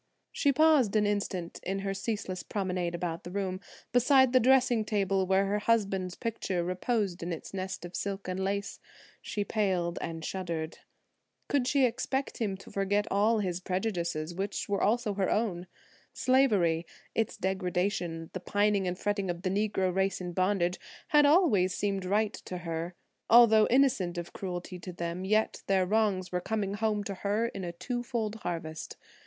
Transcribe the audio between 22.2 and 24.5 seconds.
to her. Although innocent of